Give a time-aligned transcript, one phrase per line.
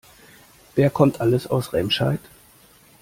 [0.73, 2.21] Wer kommt alles aus Remscheid?